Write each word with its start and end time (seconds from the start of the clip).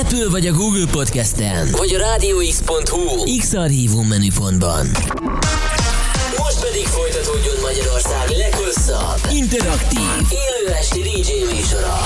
Apple 0.00 0.28
vagy 0.30 0.46
a 0.46 0.52
Google 0.52 0.86
Podcast-en, 0.90 1.68
vagy 1.70 1.94
a 1.94 1.98
rádióx.hu 1.98 3.36
X-Archívum 3.38 4.06
menüpontban. 4.06 4.86
Most 6.36 6.60
pedig 6.60 6.86
folytatódjon 6.86 7.54
Magyarország 7.62 8.28
leghosszabb, 8.36 9.18
interaktív, 9.32 10.00
élő 10.30 10.74
esti 10.74 11.00
DJ 11.00 11.54
műsora. 11.54 11.96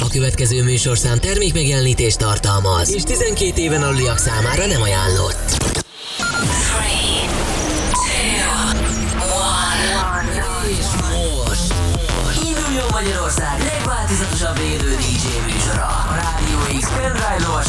A 0.00 0.08
következő 0.10 0.62
műsorszám 0.62 1.18
termékmegjelenítést 1.18 2.18
tartalmaz, 2.18 2.94
és 2.94 3.02
12 3.02 3.60
éven 3.60 3.82
aluliak 3.82 4.18
számára 4.18 4.66
nem 4.66 4.82
ajánlott. 4.82 5.69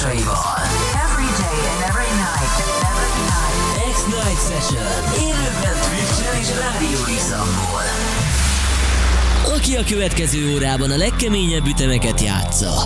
Lovasaival. 0.02 0.44
Every 1.06 1.30
day 1.38 1.58
and 1.72 1.82
every 1.90 2.12
night. 2.26 2.52
Every 2.90 3.14
night. 3.30 3.94
X-Night 3.94 4.40
Session 4.50 4.88
élőben 5.20 5.76
Twitch-en 5.88 6.40
és 6.40 6.48
Rádió 6.60 7.00
x 7.16 7.34
Aki 9.56 9.76
a 9.76 9.84
következő 9.84 10.54
órában 10.54 10.92
a 10.92 10.98
legkeményebb 10.98 11.66
ütemeket 11.66 12.22
játsza. 12.22 12.86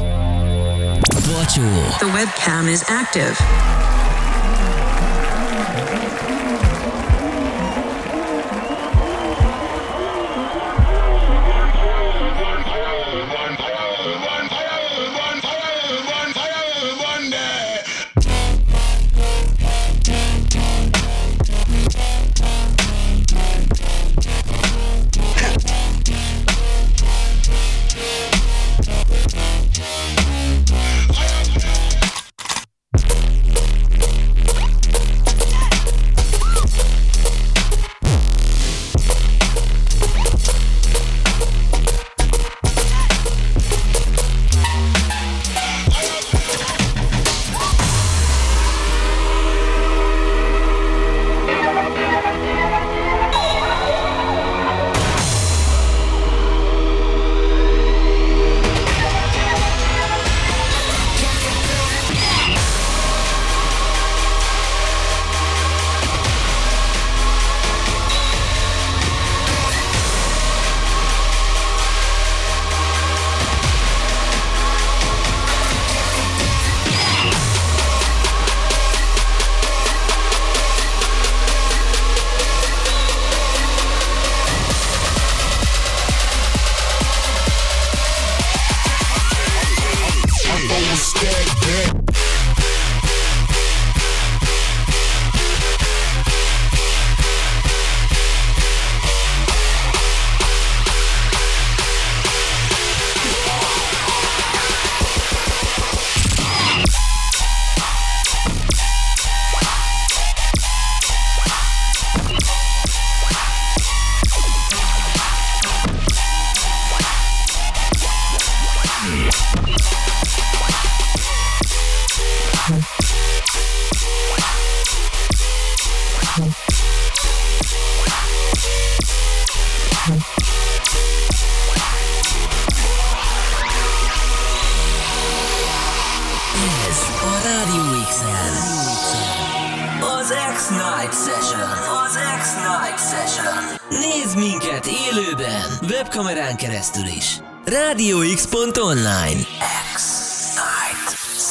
Bacsó, 1.33 1.61
The 1.97 2.05
webcam 2.05 2.67
is 2.67 2.79
active. 2.81 3.94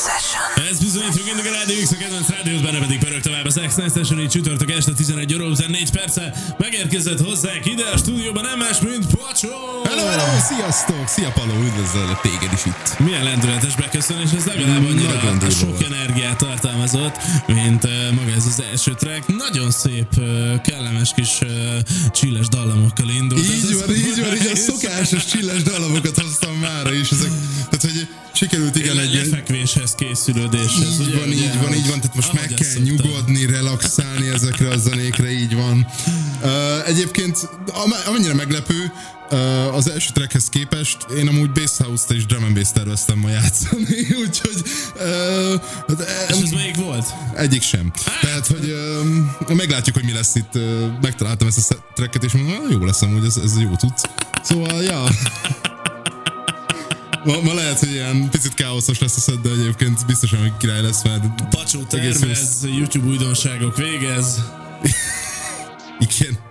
Session. 0.04 0.68
Ez 0.70 0.78
bizonyít, 0.78 1.12
hogy 1.12 1.22
mindig 1.24 1.46
a 1.46 1.54
Rádió 1.54 1.76
X, 1.82 1.90
a 1.92 1.96
kedvenc 1.96 2.28
rádiót, 2.28 2.62
benne 2.62 2.78
pedig 2.78 2.98
pörög 2.98 3.20
tovább 3.20 3.46
az 3.46 3.60
X-Night 3.66 3.94
Session, 3.94 4.20
így 4.20 4.28
csütörtök 4.28 4.70
este 4.70 4.92
11 4.92 5.34
óra 5.34 5.44
4 5.66 5.90
perce. 5.90 6.34
Megérkezett 6.58 7.20
hozzánk 7.20 7.66
ide 7.66 7.84
a 7.84 7.96
stúdióban 7.96 8.44
nem 8.44 8.58
más, 8.58 8.80
mint 8.80 9.06
Pacsó! 9.06 9.83
Hello, 10.14 10.38
sziasztok! 10.48 11.08
Szia 11.08 11.30
Paló, 11.30 11.52
üdvözöllek 11.62 12.20
téged 12.20 12.52
is 12.52 12.64
itt. 12.64 12.98
Milyen 12.98 13.24
lendületes 13.24 13.74
beköszönés, 13.74 14.30
ez 14.36 14.44
legalább 14.44 14.84
annyira 14.84 15.22
Nagyon 15.22 15.50
sok 15.50 15.82
energiát 15.82 16.36
tartalmazott, 16.36 17.16
mint 17.46 17.82
maga 18.14 18.32
ez 18.36 18.46
az 18.46 18.62
első 18.70 18.94
track. 18.94 19.26
Nagyon 19.26 19.70
szép, 19.70 20.08
kellemes 20.64 21.12
kis 21.14 21.38
csilles 22.12 22.48
dallamokkal 22.48 23.08
indult. 23.08 23.40
Ez 23.40 23.54
Így 23.54 23.64
az 23.64 23.80
van, 23.86 23.94
így 23.94 24.20
van, 24.20 24.34
így 24.34 24.50
a 24.52 24.56
szokásos 24.56 25.24
csilles 25.24 25.62
dalamokat 25.62 26.20
hoztam 26.20 26.54
mára 26.54 26.92
is. 26.92 27.10
Ezek, 27.10 27.30
tehát, 27.70 27.80
hogy 27.80 28.08
sikerült 28.34 28.76
igen 28.76 28.98
egy 28.98 29.14
lefekvéshez, 29.14 29.94
készülődéshez. 29.94 31.00
Így 31.00 31.06
ugye, 31.06 31.18
van, 31.18 31.28
ugye, 31.28 31.44
így 31.44 31.60
van, 31.62 31.74
így 31.74 31.88
van, 31.88 32.00
tehát 32.00 32.14
most 32.14 32.32
meg 32.32 32.48
kell 32.48 32.68
szoktam. 32.68 32.82
nyugodni, 32.82 33.46
relaxálni 33.46 34.28
ezekre 34.28 34.68
a 34.68 34.76
zenékre, 34.78 35.30
így 35.30 35.54
van. 35.54 35.86
Uh, 36.42 36.88
egyébként, 36.88 37.48
am- 37.66 38.02
amennyire 38.06 38.34
meglepő, 38.34 38.92
az 39.72 39.90
első 39.90 40.10
trackhez 40.12 40.48
képest 40.48 40.96
én 41.18 41.28
amúgy 41.28 41.50
Bass 41.50 41.78
House-t 41.78 42.10
és 42.10 42.26
Drum 42.26 42.44
and 42.44 42.54
Bass 42.54 42.72
terveztem 42.72 43.18
ma 43.18 43.28
játszani, 43.28 43.84
úgyhogy 44.26 44.62
uh, 44.94 45.60
hát, 45.88 46.30
És 46.30 46.36
ez 46.42 46.50
melyik 46.50 46.76
volt? 46.76 47.06
Egyik 47.36 47.62
sem. 47.62 47.92
Tehát, 48.20 48.46
hogy 48.46 48.74
uh, 49.48 49.54
meglátjuk, 49.56 49.94
hogy 49.94 50.04
mi 50.04 50.12
lesz 50.12 50.34
itt. 50.34 50.58
Megtaláltam 51.02 51.46
ezt 51.48 51.70
a 51.70 51.76
tracket, 51.94 52.24
és 52.24 52.32
mondom, 52.32 52.52
"Ah, 52.64 52.70
jó 52.70 52.84
lesz 52.84 53.02
amúgy, 53.02 53.24
ez, 53.24 53.36
ez 53.36 53.60
jó 53.60 53.70
tudsz. 53.76 54.02
Szóval, 54.42 54.82
ja. 54.82 55.02
Ma, 57.24 57.40
ma 57.40 57.54
lehet, 57.54 57.78
hogy 57.78 57.90
ilyen 57.90 58.28
picit 58.30 58.54
káoszos 58.54 58.98
lesz 58.98 59.16
a 59.16 59.20
szed, 59.20 59.40
de 59.40 59.48
egyébként 59.50 60.06
biztosan, 60.06 60.38
hogy 60.40 60.56
király 60.56 60.82
lesz, 60.82 61.02
mert 61.02 61.24
Pacsó 61.50 61.80
egész 61.90 62.18
tervez, 62.18 62.66
YouTube 62.76 63.06
újdonságok 63.06 63.76
végez. 63.76 64.40
Igen. 66.08 66.43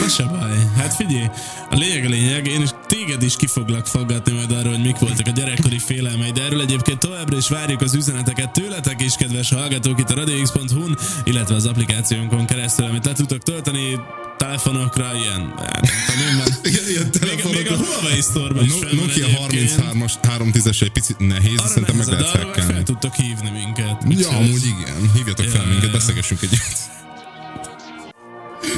Na 0.00 0.08
se 0.08 0.22
baj. 0.24 0.58
Hát 0.76 0.94
figyelj, 0.94 1.28
a 1.70 1.74
lényeg 1.76 2.04
a 2.04 2.08
lényeg, 2.08 2.46
én 2.46 2.62
is 2.62 2.68
téged 2.88 3.22
is 3.22 3.36
ki 3.36 3.46
foglak 3.46 3.86
majd 3.92 4.52
arról, 4.52 4.72
hogy 4.72 4.82
mik 4.82 4.98
voltak 4.98 5.26
a 5.26 5.30
gyerekkori 5.30 5.78
félelmeid. 5.78 6.34
De 6.34 6.42
erről 6.42 6.60
egyébként 6.60 6.98
továbbra 6.98 7.36
is 7.36 7.48
várjuk 7.48 7.80
az 7.80 7.94
üzeneteket 7.94 8.50
tőletek 8.52 9.02
is, 9.02 9.14
kedves 9.14 9.50
hallgatók, 9.50 9.98
itt 10.00 10.10
a 10.10 10.14
radiox.hu-n, 10.14 10.98
illetve 11.24 11.54
az 11.54 11.66
applikációnkon 11.66 12.46
keresztül, 12.46 12.84
amit 12.86 13.04
le 13.04 13.12
tudtok 13.12 13.42
tölteni 13.42 14.00
telefonokra, 14.38 15.10
ilyen, 15.14 15.52
hát 15.58 16.16
nem 16.28 16.36
van. 16.36 16.46
Igen, 16.72 16.84
ilyen 16.88 17.10
Még, 17.20 17.44
még 17.44 17.44
a 17.44 17.48
telefonokra. 17.48 17.76
Huawei 17.76 18.20
Store-ban 18.20 18.62
A 18.62 18.66
is 18.66 18.72
No- 18.72 18.92
Nokia 18.92 19.26
egyébként. 19.26 19.80
33-as, 19.80 20.12
310-es 20.22 20.82
egy 20.82 20.92
picit 20.92 21.18
nehéz, 21.18 21.58
Arra 21.58 21.68
szerintem 21.68 21.96
meg 21.96 22.06
lehet 22.06 22.22
meg 22.24 22.32
fel 22.34 22.44
hackelni. 22.44 22.82
tudtok 22.82 23.14
hívni 23.14 23.50
minket. 23.50 24.04
Ja, 24.08 24.28
amúgy 24.28 24.64
igen. 24.64 25.10
Hívjatok 25.14 25.46
fel 25.46 25.66
minket, 25.66 25.90
beszélgessünk 25.92 26.42
együtt. 26.42 26.98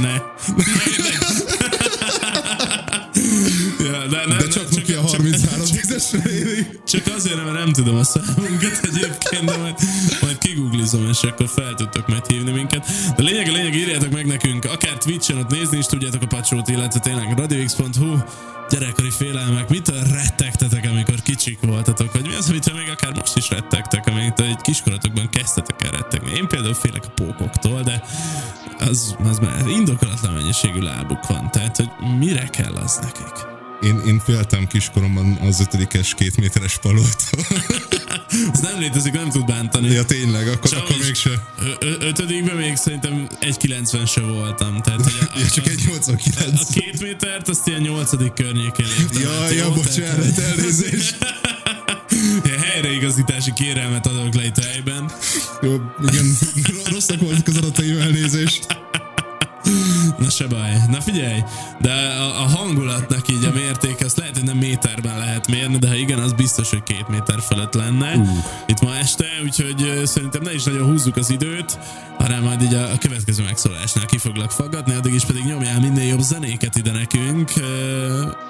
Ne. 0.00 0.12
ja, 3.84 4.06
de, 4.06 4.26
nem, 4.26 4.38
De 4.38 4.48
csak 4.48 4.70
nem, 4.70 4.78
Nokia 4.78 5.00
33 5.00 5.64
10-esre 5.66 6.26
éri. 6.26 6.66
Csak 6.86 7.06
azért, 7.16 7.36
mert 7.36 7.52
nem 7.52 7.72
tudom 7.72 7.96
a 7.96 8.04
számunkat 8.04 8.80
egyébként, 8.82 9.44
de 9.44 9.56
majd, 9.56 9.74
majd 10.20 10.38
kiguglizom, 10.38 11.08
és 11.08 11.22
akkor 11.22 11.48
fel 11.48 11.74
tudtok 11.74 12.08
majd 12.08 12.26
hívni 12.26 12.50
minket. 12.50 12.86
De 13.16 13.22
lényeg 13.22 13.48
a 13.48 13.52
lényeg, 13.52 13.74
írjátok 13.74 14.10
meg 14.10 14.26
nekünk, 14.26 14.64
akár 14.64 14.98
Twitch-en 14.98 15.38
ott 15.38 15.50
nézni 15.50 15.78
is 15.78 15.86
tudjátok 15.86 16.22
a 16.22 16.26
pacsót, 16.26 16.68
illetve 16.68 17.00
tényleg 17.00 17.38
radiox.hu 17.38 18.16
gyerekkori 18.70 19.10
félelmek, 19.10 19.68
mitől 19.68 20.02
rettegtetek, 20.02 20.84
amikor 20.90 21.14
kicsik 21.22 21.58
voltatok, 21.60 22.12
vagy 22.12 22.26
mi 22.26 22.34
az, 22.34 22.48
amitől 22.48 22.74
még 22.74 22.88
akár 22.88 23.12
most 23.14 23.36
is 23.36 23.50
rettegtek, 23.50 24.06
amikor 24.06 24.44
egy 24.44 24.60
kiskoratokban 24.60 25.28
kezdtetek 25.28 25.82
el 25.84 25.90
rettegni. 25.90 26.32
Én 26.36 26.46
például 26.46 26.74
félek 26.74 27.04
a 27.04 27.10
pókoktól, 27.10 27.82
de 27.82 28.02
az, 28.88 29.16
az 29.24 29.38
már 29.38 29.66
indokolatlan 29.68 30.32
mennyiségű 30.32 30.80
lábuk 30.80 31.26
van, 31.26 31.50
tehát 31.50 31.76
hogy 31.76 31.88
mire 32.18 32.46
kell 32.46 32.72
az 32.74 32.98
nekik? 33.02 33.50
Én, 33.82 34.00
én 34.06 34.18
féltem 34.24 34.66
kiskoromban 34.66 35.38
az 35.40 35.60
ötödikes 35.60 36.14
két 36.14 36.36
méteres 36.36 36.78
palótól. 36.78 37.40
Ez 38.52 38.60
nem 38.60 38.78
létezik, 38.78 39.12
nem 39.12 39.28
tud 39.28 39.44
bántani. 39.46 39.88
ja 39.92 40.04
tényleg, 40.04 40.48
akkor, 40.48 40.70
Csak 40.70 40.82
akkor 40.82 40.96
is- 40.96 41.04
mégse. 41.04 41.30
Ö- 41.80 42.02
ötödikben 42.02 42.56
még 42.56 42.76
szerintem 42.76 43.26
1,90 43.40 44.10
se 44.12 44.20
voltam. 44.20 44.80
Tehát, 44.82 45.02
hogy 45.02 45.18
a, 45.20 45.38
Ja, 45.38 45.46
csak 45.46 45.66
egy 45.66 45.82
a 45.86 45.88
89. 45.88 46.68
két 46.72 47.00
métert 47.02 47.48
azt 47.48 47.66
ilyen 47.66 47.80
nyolcadik 47.80 48.32
környéken 48.32 48.86
léptem. 48.98 49.22
Ja, 49.22 49.48
ja, 49.48 49.64
jó? 49.64 49.70
bocsánat, 49.70 50.38
elnézést. 50.38 51.16
Helyreigazítási 52.72 53.52
kérelmet 53.52 54.06
adok 54.06 54.34
le 54.34 54.44
itt 54.44 54.64
helyben. 54.64 55.10
Jó, 55.62 55.72
igen, 56.08 56.26
rosszak 56.92 57.20
voltak 57.20 57.46
az 57.46 57.56
adataim, 57.56 58.00
elnézést. 58.00 58.66
Na 60.22 60.30
se 60.30 60.46
baj. 60.46 60.82
Na 60.88 61.00
figyelj, 61.00 61.42
de 61.80 61.92
a, 61.92 62.42
a 62.42 62.46
hangulatnak 62.56 63.28
így 63.28 63.44
a 63.44 63.52
mértéke, 63.52 64.04
azt 64.04 64.16
lehet, 64.16 64.36
hogy 64.36 64.44
nem 64.44 64.56
méterben 64.56 65.18
lehet 65.18 65.48
mérni, 65.48 65.78
de 65.78 65.88
ha 65.88 65.94
igen, 65.94 66.18
az 66.18 66.32
biztos, 66.32 66.70
hogy 66.70 66.82
két 66.82 67.08
méter 67.08 67.40
fölött 67.40 67.74
lenne. 67.74 68.14
Uh. 68.14 68.28
Itt 68.66 68.80
ma 68.80 68.96
este, 68.96 69.24
úgyhogy 69.44 70.02
szerintem 70.04 70.42
ne 70.42 70.54
is 70.54 70.62
nagyon 70.62 70.86
húzzuk 70.86 71.16
az 71.16 71.30
időt, 71.30 71.78
hanem 72.18 72.42
majd 72.42 72.62
így 72.62 72.74
a, 72.74 72.92
a 72.92 72.98
következő 72.98 73.42
megszólásnál 73.42 74.06
ki 74.06 74.18
foglak 74.18 74.50
faggatni, 74.50 74.94
addig 74.94 75.14
is 75.14 75.24
pedig 75.24 75.44
nyomjál 75.44 75.80
minél 75.80 76.08
jobb 76.08 76.20
zenéket 76.20 76.76
ide 76.76 76.92
nekünk, 76.92 77.50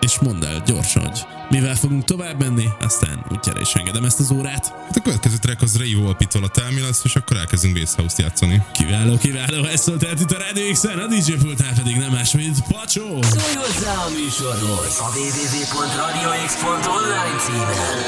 és 0.00 0.18
mondd 0.18 0.44
el 0.44 0.62
gyorsan, 0.66 1.02
hogy 1.06 1.26
mivel 1.50 1.74
fogunk 1.74 2.04
tovább 2.04 2.38
menni, 2.38 2.68
aztán 2.80 3.24
útjára 3.30 3.60
is 3.60 3.74
engedem 3.74 4.04
ezt 4.04 4.20
az 4.20 4.30
órát. 4.30 4.72
Hát 4.86 4.96
a 4.96 5.00
következő 5.00 5.36
track 5.36 5.62
az 5.62 5.76
Ray 5.78 5.94
Volpitól 5.94 6.44
a 6.44 6.48
Tell 6.48 6.70
Me 6.70 6.80
lesz, 6.80 7.00
és 7.04 7.16
akkor 7.16 7.36
elkezdünk 7.36 7.78
Bass 7.78 7.94
House-t 7.94 8.18
játszani. 8.18 8.62
Kiváló, 8.72 9.16
kiváló, 9.16 9.64
ez 9.64 9.88
el 9.88 10.16
itt 10.20 10.30
a 10.30 10.38
Radio 10.38 10.72
X-en, 10.72 10.98
a 10.98 11.06
DJ 11.06 11.32
pultnál 11.62 11.84
pedig 11.84 11.96
nem 11.96 12.10
más, 12.10 12.32
mint 12.32 12.60
Pacsó! 12.68 13.22
Szólj 13.22 13.54
hozzá 13.54 13.94
a 13.94 14.08
műsorhoz 14.08 14.98
a 14.98 15.10
www.radiox.online 15.14 17.38
címen. 17.38 17.98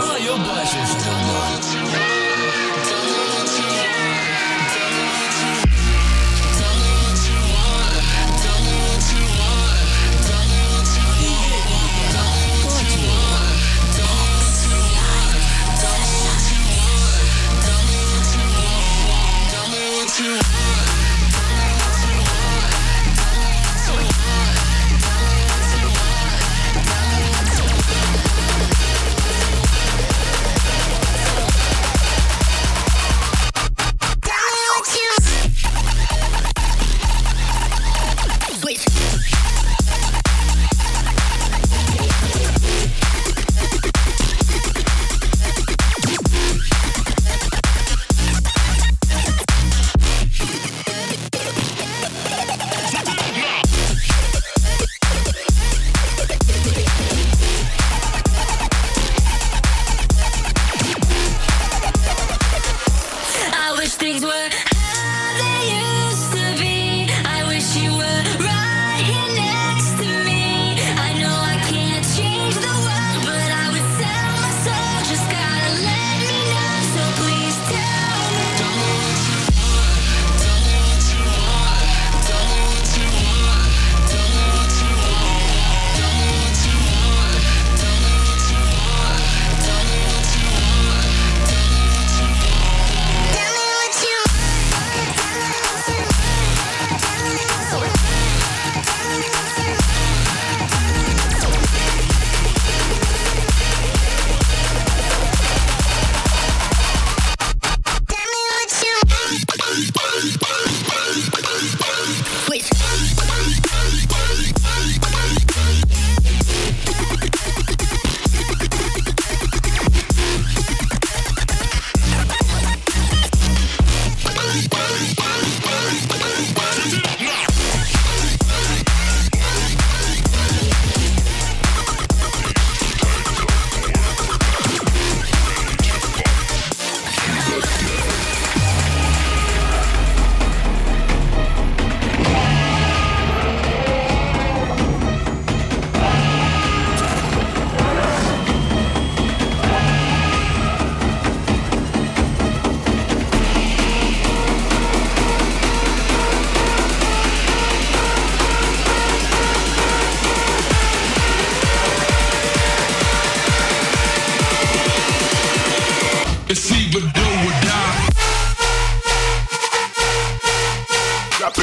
A 0.00 0.16
jobb 0.26 0.46
alsó 0.46 0.84
sarokban. 0.84 2.22
Tell 20.16 20.53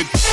stupid. 0.03 0.30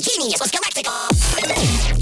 genius, 0.00 0.16
genius 0.16 0.40
was 0.40 0.50
galactical. 0.50 1.93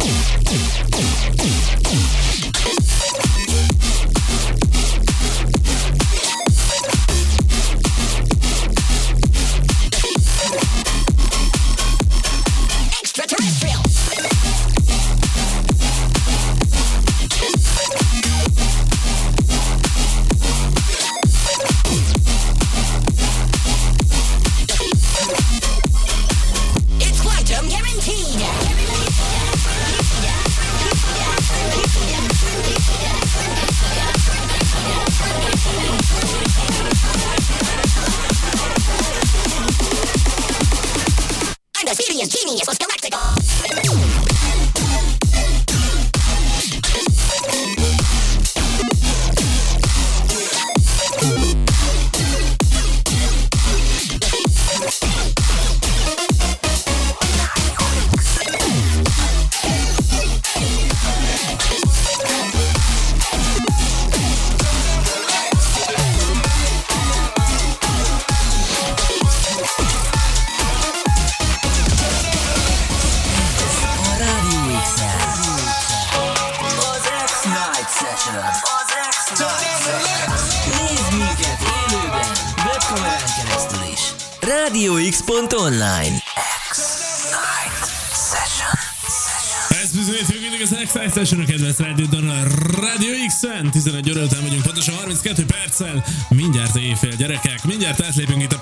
Kedvenc 91.73 91.99
rádiódon 91.99 92.29
a 92.29 92.43
Radio 92.81 93.13
X-en. 93.27 93.71
11 93.73 94.11
óra 94.11 94.23
után 94.23 94.43
vagyunk, 94.43 94.63
pontosan 94.63 94.95
32 94.95 95.45
perccel. 95.45 96.05
Mindjárt 96.29 96.77
éjfél, 96.77 97.15
gyerekek. 97.17 97.65
Mindjárt 97.65 98.03
átlépünk 98.03 98.43
itt 98.43 98.53
a 98.53 98.59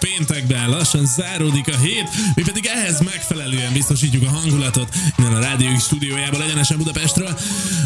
péntekbe. 0.50 0.76
Lassan 0.76 1.06
záródik 1.06 1.68
a 1.68 1.76
hét. 1.76 2.08
Mi 2.34 2.42
pedig 2.42 2.66
ehhez 2.66 3.00
megfelelően 3.00 3.72
biztosítjuk 3.72 4.22
a 4.22 4.30
hangulatot 4.30 4.94
innen 5.18 5.34
a 5.34 5.40
Rádió 5.40 5.76
X 5.76 5.84
stúdiójából 5.84 6.42
egyenesen 6.42 6.76
Budapestről. 6.76 7.38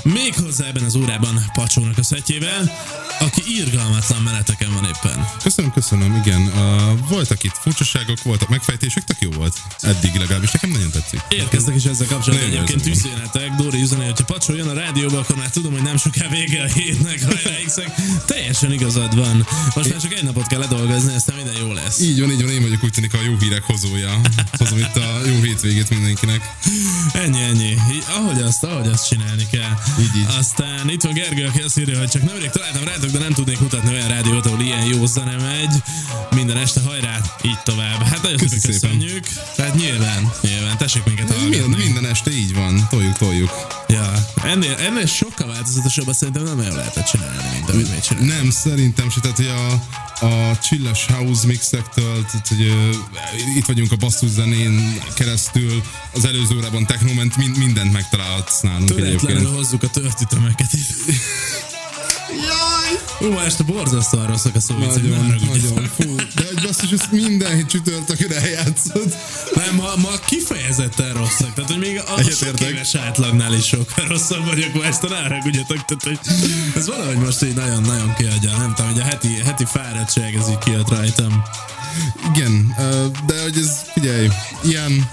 Méghozzá 0.03 0.66
ebben 0.66 0.83
az 0.83 0.96
órában 0.96 1.44
Pacsónak 1.53 1.98
a 1.98 2.03
szettjével, 2.03 2.72
aki 3.20 3.42
irgalmatlan 3.59 4.22
meneteken 4.22 4.72
van 4.72 4.85
éppen. 4.85 5.29
Köszönöm, 5.42 5.72
köszönöm, 5.72 6.22
igen. 6.24 6.40
Uh, 6.42 7.09
voltak 7.09 7.42
itt 7.44 7.57
furcsaságok, 7.61 8.22
voltak 8.22 8.48
megfejtések, 8.48 9.05
tök 9.05 9.20
jó 9.20 9.31
volt. 9.31 9.57
Eddig 9.81 10.14
legalábbis, 10.14 10.50
nekem 10.50 10.70
nagyon 10.70 10.90
tetszik. 10.90 11.20
Érkeztek 11.29 11.74
is 11.74 11.85
ezzel 11.85 12.07
kapcsolatban 12.07 12.48
egyébként 12.48 12.87
üzenetek. 12.87 13.50
Dóri 13.50 13.81
üzenet, 13.81 14.07
hogyha 14.07 14.24
Pacsó 14.24 14.55
jön 14.55 14.68
a 14.68 14.72
rádióba, 14.72 15.18
akkor 15.18 15.37
már 15.37 15.50
tudom, 15.50 15.72
hogy 15.72 15.83
nem 15.83 15.96
soká 15.96 16.29
vége 16.29 16.62
a 16.62 16.66
hétnek, 16.66 17.24
hajrá 17.24 17.53
Teljesen 18.27 18.72
igazad 18.72 19.14
van. 19.16 19.46
Most 19.74 19.90
már 19.90 20.00
csak 20.00 20.12
egy 20.12 20.24
napot 20.24 20.46
kell 20.46 20.59
ledolgozni, 20.59 21.14
aztán 21.14 21.37
minden 21.37 21.57
jó 21.57 21.72
lesz. 21.72 22.00
Így 22.00 22.20
van, 22.20 22.31
így 22.31 22.42
van, 22.42 22.53
én 22.55 22.62
vagyok 22.62 22.85
úgy 22.85 22.90
tűnik 22.90 23.14
a 23.14 23.23
jó 23.23 23.37
hírek 23.40 23.62
hozója. 23.62 24.21
Hozom 24.59 24.79
itt 24.79 24.97
a 24.97 25.21
jó 25.27 25.43
hétvégét 25.43 25.90
mindenkinek. 25.90 26.55
Ennyi, 27.12 27.43
ennyi. 27.43 27.77
Ahogy 28.09 28.43
azt, 28.43 28.64
ahogy 28.64 28.88
azt 28.88 29.09
csinálni 29.09 29.47
kell. 29.51 29.79
Így, 30.01 30.17
így. 30.17 30.27
Aztán 30.38 30.90
itt 30.90 31.03
van 31.03 31.12
Gergő, 31.12 31.47
aki 31.47 31.61
azt 31.61 31.79
írja, 31.79 31.99
hogy 31.99 32.09
csak 32.09 32.23
nemrég 32.23 32.51
találtam 32.51 32.85
rátok, 32.85 33.11
de 33.11 33.19
nem 33.19 33.33
tudnék 33.33 33.61
mutatni 33.61 33.90
olyan 33.90 34.09
rádiót, 34.09 34.47
ahol 34.47 34.61
ilyen 34.61 34.85
jó 34.85 35.07
zene 35.07 35.37
megy. 35.37 35.83
Minden 36.31 36.57
este 36.57 36.81
hajrá, 36.81 37.21
így 37.43 37.59
tovább. 37.64 38.03
Hát 38.03 38.23
nagyon 38.23 38.38
Köszi 38.38 38.59
szépen 38.59 38.81
köszönjük. 38.81 39.27
Hát 39.57 39.75
nyilván, 39.75 40.33
nyilván, 40.40 40.77
tessék 40.77 41.05
minket 41.05 41.29
Minden, 41.29 41.61
hallgatni. 41.61 41.85
minden 41.85 42.07
este 42.07 42.31
így 42.31 42.55
van, 42.55 42.87
toljuk, 42.90 43.17
toljuk. 43.17 43.51
Ja, 43.88 44.12
ennél, 44.45 44.75
ennél 44.75 45.07
sokkal 45.07 45.47
változatosabban 45.47 46.14
szerintem 46.14 46.43
nem 46.43 46.59
olyan 46.59 46.77
lehetett 46.77 47.07
csinálni, 47.07 47.49
mint 47.53 47.71
amit 47.71 47.90
mi 47.90 48.01
csinálunk. 48.01 48.33
Nem, 48.33 48.51
szerintem 48.51 49.11
se, 49.11 49.21
tehát 49.21 49.37
hogy 49.37 49.47
a, 49.47 49.83
a 50.20 50.59
Chilles 50.61 51.07
House 51.07 51.46
mixektől, 51.46 52.24
tehát, 52.24 52.48
hogy 52.48 52.61
ö, 52.61 52.90
itt 53.57 53.64
vagyunk 53.64 53.92
a 53.92 53.96
basszus 53.96 54.29
zenén 54.31 55.00
keresztül, 55.14 55.83
az 56.14 56.24
előző 56.24 56.57
órában 56.57 56.87
technoment, 56.87 57.37
mind, 57.37 57.59
mindent 57.59 57.92
megtalálhatsz 57.92 58.61
nálunk 58.61 58.88
Töretlenül 58.88 59.18
egyébként. 59.18 59.57
hozzuk 59.57 59.83
a 59.83 59.88
törtétömeket 59.88 60.72
itt. 60.72 60.88
Jaj! 62.48 63.31
Ma 63.31 63.42
este 63.44 63.62
borzasztóan 63.62 64.27
rosszak 64.27 64.55
a 64.55 64.61
szóvicek, 64.61 65.03
nem 65.03 65.27
Nagyon, 65.27 65.46
nagyon, 65.46 65.90
fú, 65.98 66.14
hogy 66.55 66.62
basszus, 66.67 66.90
ezt 66.90 67.11
minden 67.11 67.67
csütörtökön 67.67 68.33
eljátszod. 68.33 69.17
Nem, 69.55 69.75
ma, 69.75 69.93
ma 69.97 70.11
kifejezetten 70.29 71.12
rosszak. 71.12 71.55
Tehát, 71.55 71.71
hogy 71.71 71.79
még 71.79 71.99
a 71.99 72.07
sok 72.07 72.19
Egyetértek. 72.19 72.69
éves 72.69 72.95
átlagnál 72.95 73.55
is 73.55 73.67
sokkal 73.67 74.07
rosszabb 74.09 74.45
vagyok 74.45 74.75
ma 74.75 74.85
este, 74.85 75.09
ne 75.09 75.17
haragudjatok. 75.17 75.85
Tehát, 75.85 76.03
hogy 76.03 76.19
ez 76.77 76.87
valahogy 76.87 77.17
most 77.17 77.43
így 77.43 77.55
nagyon-nagyon 77.55 78.14
kiadja. 78.14 78.57
Nem 78.57 78.75
tudom, 78.75 78.90
hogy 78.90 79.01
a 79.01 79.05
heti, 79.05 79.29
heti 79.45 79.64
fáradtság 79.64 80.35
ez 80.35 80.49
így 80.49 80.59
kijött 80.59 80.88
rajtam. 80.88 81.43
Igen, 82.35 82.75
de 83.27 83.43
hogy 83.43 83.57
ez, 83.59 83.71
figyelj, 83.93 84.29
ilyen 84.62 85.11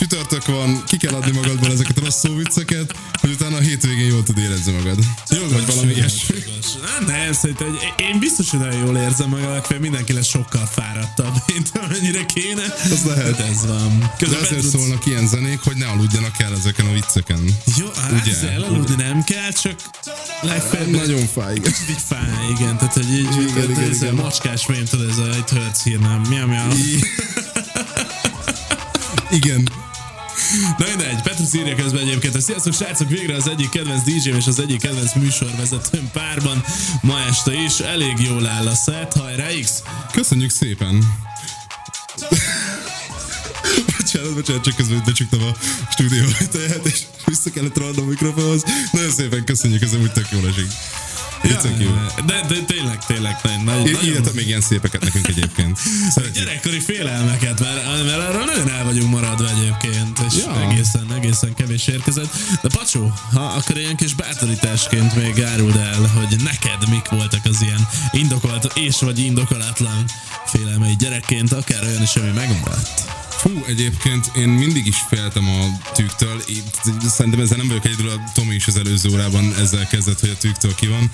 csütörtök 0.00 0.46
van, 0.46 0.82
ki 0.86 0.96
kell 0.96 1.14
adni 1.14 1.30
magadból 1.30 1.72
ezeket 1.72 1.98
a 1.98 2.00
rossz 2.00 2.18
szóvicceket, 2.18 2.94
hogy 3.20 3.30
utána 3.30 3.56
a 3.56 3.60
hétvégén 3.60 4.06
jól 4.06 4.22
tud 4.22 4.38
érezni 4.38 4.72
magad. 4.72 4.98
Vagy 5.50 5.66
valami 5.66 5.92
ilyesmi. 5.92 6.36
Nem, 6.98 7.16
nem, 7.16 7.32
szerintem, 7.32 7.78
én 7.96 8.18
biztos, 8.18 8.50
hogy 8.50 8.60
nagyon 8.60 8.86
jól 8.86 8.96
érzem 8.96 9.28
magam, 9.28 9.50
legfeljebb 9.50 9.82
mindenki 9.82 10.12
lesz 10.12 10.26
sokkal 10.28 10.66
fáradtabb, 10.66 11.34
mint 11.52 11.70
amennyire 11.74 12.24
kéne. 12.24 12.62
Az 12.90 13.04
lehet. 13.04 13.36
Hát 13.36 13.48
ez 13.50 13.66
van. 13.66 13.98
De 13.98 14.14
Közben 14.18 14.40
azért 14.40 14.54
Petruc- 14.54 14.74
szólnak 14.74 15.06
ilyen 15.06 15.26
zenék, 15.26 15.58
hogy 15.58 15.76
ne 15.76 15.86
aludjanak 15.86 16.40
el 16.40 16.52
ezeken 16.52 16.86
a 16.86 16.92
vicceken. 16.92 17.44
Jó, 17.76 17.86
hát 17.96 18.26
Ugye? 18.26 18.50
elaludni 18.50 18.94
nem 18.94 19.24
kell, 19.24 19.50
csak 19.52 19.74
legfeljebb 20.42 20.90
Nagyon 20.90 21.26
fáj, 21.26 21.54
igen. 21.54 21.72
Kicsit 21.72 21.88
így 21.88 22.02
fáj, 22.08 22.50
igen, 22.58 22.76
tehát 22.78 22.94
hogy 22.94 23.12
így, 23.12 23.32
Igen, 23.32 23.52
tehát 23.54 23.68
igen, 23.68 23.90
ez 23.90 24.02
a 24.02 24.04
igen. 24.04 24.14
macskás 24.14 24.66
mém, 24.66 24.84
tudod, 24.84 25.08
ez 25.08 25.18
a 25.18 25.28
egy 25.28 25.48
hölc 25.50 25.82
hír, 25.82 25.98
nem? 25.98 26.20
Mi, 26.28 26.36
mi 26.36 26.56
a... 26.56 26.66
Igen. 29.30 29.68
Na 30.78 30.84
mindegy, 30.88 31.22
Petrus 31.22 31.54
írja 31.54 31.74
közben 31.74 32.00
egyébként, 32.00 32.32
hogy 32.32 32.42
sziasztok 32.42 32.74
srácok, 32.74 33.08
végre 33.08 33.34
az 33.34 33.48
egyik 33.48 33.70
kedvenc 33.70 34.02
DJ-m 34.02 34.36
és 34.36 34.46
az 34.46 34.60
egyik 34.60 34.80
kedvenc 34.80 35.14
műsorvezetőm 35.14 36.10
párban 36.12 36.64
ma 37.02 37.20
este 37.28 37.52
is, 37.52 37.78
elég 37.78 38.18
jól 38.18 38.46
áll 38.46 38.66
a 38.66 38.74
set, 38.74 39.12
hajrá 39.12 39.46
X! 39.62 39.82
Köszönjük 40.12 40.50
szépen. 40.50 41.04
bocsánat, 43.98 44.34
bocsánat, 44.34 44.62
csak 44.62 44.76
közben 44.76 45.02
becsuktam 45.04 45.42
a 45.42 45.52
stúdió 45.92 46.24
ajtaját, 46.40 46.86
és 46.86 47.02
vissza 47.24 47.50
kellett 47.50 47.76
rohannom 47.76 48.04
a 48.04 48.08
mikrofonhoz. 48.08 48.64
Nagyon 48.92 49.10
szépen 49.10 49.44
köszönjük, 49.44 49.82
ez 49.82 49.94
úgy 49.94 50.12
tök 50.12 50.26
jól 50.30 50.46
esik. 50.48 50.70
Viccen 51.42 51.78
kívül. 51.78 52.10
de, 52.26 52.40
de 52.48 52.54
tényleg, 52.66 53.04
tényleg, 53.06 53.36
nagyon, 53.42 53.62
nagyon, 53.64 54.04
Írjatok 54.04 54.34
még 54.34 54.46
ilyen 54.46 54.60
szépeket 54.60 55.00
nekünk 55.00 55.28
egyébként. 55.28 55.78
Szeretjük. 56.14 56.44
gyerekkori 56.44 56.80
félelmeket, 56.80 57.60
mert, 57.60 58.04
mert 58.04 58.28
arra 58.28 58.44
nagyon 58.44 58.70
el 58.70 58.84
vagyunk 58.84 59.10
maradva 59.10 59.48
egyébként, 59.48 60.18
és 60.26 60.34
ja. 60.44 60.70
egészen, 60.70 61.12
egészen 61.16 61.54
kevés 61.54 61.86
érkezett. 61.86 62.36
De 62.62 62.68
Pacsó, 62.74 63.12
ha 63.32 63.40
akkor 63.40 63.78
ilyen 63.78 63.96
kis 63.96 64.14
bátorításként 64.14 65.16
még 65.16 65.42
áruld 65.42 65.76
el, 65.76 66.10
hogy 66.14 66.36
neked 66.42 66.88
mik 66.88 67.08
voltak 67.08 67.44
az 67.44 67.62
ilyen 67.62 67.88
indokolt 68.10 68.72
és 68.74 69.00
vagy 69.00 69.18
indokolatlan 69.18 70.04
félelmei 70.46 70.96
gyerekként, 70.98 71.52
akár 71.52 71.82
olyan 71.82 72.02
is, 72.02 72.16
ami 72.16 72.30
megmaradt. 72.30 73.19
Fú, 73.40 73.64
egyébként 73.66 74.30
én 74.36 74.48
mindig 74.48 74.86
is 74.86 74.96
féltem 75.08 75.48
a 75.48 75.90
tűktől. 75.94 76.42
Én- 76.48 76.62
Szerintem 77.08 77.40
ezzel 77.40 77.56
nem 77.56 77.68
vagyok 77.68 77.84
egyedül, 77.84 78.08
a 78.10 78.22
Tomi 78.34 78.54
is 78.54 78.66
az 78.66 78.76
előző 78.76 79.10
órában 79.10 79.54
ezzel 79.58 79.86
kezdett, 79.86 80.20
hogy 80.20 80.28
a 80.28 80.36
tűktől 80.36 80.74
ki 80.74 80.86
van. 80.86 81.10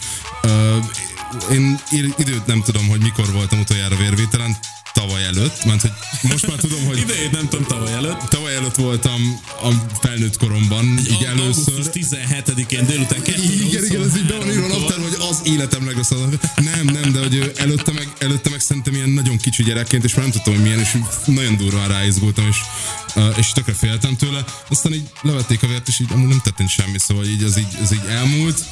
Én 1.51 1.81
időt 2.19 2.47
nem 2.47 2.63
tudom, 2.63 2.89
hogy 2.89 3.01
mikor 3.01 3.33
voltam 3.33 3.59
utoljára 3.61 3.97
vérvételen, 3.97 4.57
tavaly 4.95 5.25
előtt, 5.25 5.65
mert 5.65 5.81
hogy 5.81 5.91
most 6.23 6.47
már 6.47 6.57
tudom, 6.57 6.85
hogy 6.87 6.99
Idejét 7.05 7.31
nem 7.31 7.49
tudom, 7.49 7.65
tavaly 7.67 7.93
előtt. 7.93 8.21
tavaly 8.21 8.55
előtt 8.55 8.75
voltam 8.75 9.41
a 9.63 9.71
felnőtt 10.01 10.37
koromban, 10.37 10.85
így 10.99 11.27
Augusztus 11.39 11.75
először. 11.75 11.93
17-én 11.93 12.87
délután 12.87 13.23
2 13.23 13.43
Igen, 13.43 13.85
igen, 13.85 14.03
ez 14.03 14.17
így 14.17 14.27
be 14.27 14.37
van 14.37 14.51
írva 14.51 14.67
naptár, 14.67 14.99
hogy 14.99 15.16
az, 15.29 15.41
életem 15.45 15.87
legrosszabb. 15.87 16.41
Nem, 16.57 16.85
nem, 16.85 17.13
de 17.13 17.19
hogy 17.19 17.53
előtte 17.57 17.93
meg, 17.93 18.13
előtte 18.19 18.51
meg 18.51 18.61
szerintem 18.61 18.95
ilyen 18.95 19.09
nagyon 19.09 19.37
kicsi 19.37 19.63
gyerekként, 19.63 20.05
és 20.05 20.15
már 20.15 20.23
nem 20.23 20.31
tudtam, 20.31 20.55
hogy 20.55 20.63
milyen, 20.63 20.79
és 20.79 20.97
nagyon 21.25 21.57
durván 21.57 21.89
ráizgultam, 21.89 22.47
és, 22.47 22.57
és 23.37 23.53
tökre 23.53 23.73
féltem 23.73 24.17
tőle. 24.17 24.45
Aztán 24.69 24.93
így 24.93 25.09
levették 25.23 25.63
a 25.63 25.67
vért, 25.67 25.89
és 25.89 26.01
így 26.01 26.09
amúgy 26.13 26.29
nem 26.29 26.41
történt 26.45 26.69
semmi, 26.69 26.99
szóval 26.99 27.25
így 27.25 27.43
az 27.43 27.59
így, 27.59 27.79
az 27.83 27.93
így 27.93 28.07
elmúlt, 28.09 28.65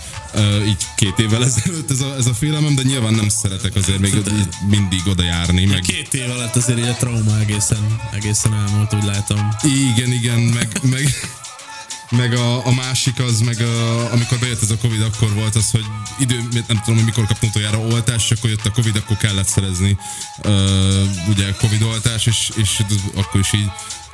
így 0.67 0.87
két 0.97 1.19
évvel 1.19 1.45
ezelőtt 1.45 1.91
ez 1.91 2.01
a, 2.01 2.15
ez 2.19 2.27
a 2.27 2.35
félelmem, 2.35 2.75
de 2.75 2.83
nyilván 2.83 3.15
nem 3.15 3.29
szeretek 3.29 3.75
azért 3.75 3.99
még 3.99 4.15
így 4.15 4.49
mindig 4.69 5.01
oda 5.07 5.23
járni, 5.23 5.65
meg 5.65 5.81
Két 5.81 6.15
év 6.15 6.31
alatt 6.31 6.57
azért 6.57 6.79
így 6.79 6.89
a 6.89 6.95
trauma 6.95 7.39
egészen, 7.41 8.01
egészen 8.13 8.55
elmúlt, 8.55 8.95
úgy 8.95 9.05
látom. 9.05 9.49
Igen, 9.63 10.13
igen, 10.13 10.39
meg, 10.39 10.79
meg, 10.83 11.09
meg 12.11 12.35
a, 12.35 12.67
a 12.67 12.73
másik 12.73 13.21
az, 13.21 13.41
meg 13.41 13.61
a, 13.61 14.13
amikor 14.13 14.39
bejött 14.39 14.63
ez 14.63 14.71
a 14.71 14.77
Covid, 14.77 15.03
akkor 15.03 15.35
volt 15.35 15.55
az, 15.55 15.71
hogy 15.71 15.85
idő, 16.19 16.49
nem 16.53 16.81
tudom, 16.85 16.95
hogy 16.95 17.05
mikor 17.05 17.27
kaptam 17.27 17.49
utoljára 17.49 17.79
oltást, 17.79 18.31
és 18.31 18.39
akkor 18.39 18.51
jött 18.51 18.67
a 18.67 18.71
Covid, 18.71 18.97
akkor 18.97 19.17
kellett 19.17 19.49
szerezni 19.49 19.99
uh, 20.45 21.29
ugye 21.29 21.53
Covid 21.53 21.83
oltás, 21.83 22.27
és, 22.27 22.51
és 22.57 22.83
akkor 23.15 23.41
is 23.41 23.53
így 23.53 23.71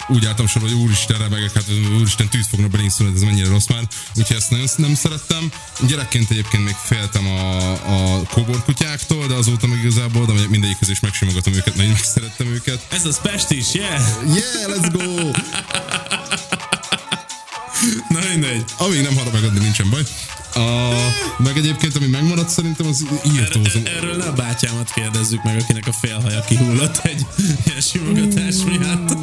úgy 0.09 0.27
álltam 0.27 0.47
sorba, 0.47 0.69
hogy 0.69 0.77
úristen 0.77 1.19
remegek, 1.19 1.53
hát 1.53 1.65
úristen 1.99 2.29
tűz 2.29 2.47
fogna 2.47 2.69
belénk 2.69 2.91
szólni, 2.91 3.15
ez 3.15 3.23
mennyire 3.23 3.49
rossz 3.49 3.67
már, 3.67 3.83
úgyhogy 4.17 4.37
ezt 4.37 4.51
nagyon 4.51 4.67
nem 4.77 4.95
szerettem. 4.95 5.53
Gyerekként 5.87 6.31
egyébként 6.31 6.65
még 6.65 6.75
féltem 6.75 7.27
a, 7.27 7.73
a 7.73 8.23
kóborkutyáktól, 8.31 9.27
de 9.27 9.35
azóta 9.35 9.67
meg 9.67 9.79
igazából, 9.79 10.27
de 10.27 10.33
mindegyikhez 10.49 10.89
is 10.89 11.01
megsimogatom 11.01 11.53
őket, 11.53 11.77
nagyon 11.77 11.93
megszerettem 11.93 12.47
őket. 12.47 12.87
Ez 12.91 13.07
az 13.07 13.21
Pest 13.21 13.51
is, 13.51 13.75
yeah? 13.75 14.03
Yeah, 14.27 14.79
let's 14.79 14.89
go! 14.93 15.31
Na 18.11 18.19
mindegy. 18.31 18.65
Amíg 18.79 19.03
nem 19.03 19.17
halok 19.17 19.33
meg, 19.33 19.45
addig 19.45 19.63
nincsen 19.63 19.91
baj. 19.91 20.03
A, 20.55 20.95
meg 21.39 21.57
egyébként, 21.57 21.97
ami 21.97 22.07
megmaradt 22.07 22.49
szerintem, 22.49 22.87
az 22.87 23.05
írtózom. 23.35 23.83
Erről 23.97 24.17
ne 24.17 24.25
a 24.25 24.33
bátyámat 24.33 24.93
kérdezzük 24.93 25.43
meg, 25.43 25.59
akinek 25.61 25.87
a 25.87 25.93
félhaja 25.93 26.41
kihullott 26.41 26.99
egy 27.03 27.27
ilyen 27.67 27.81
simogatás 27.81 28.55
miatt. 28.67 29.17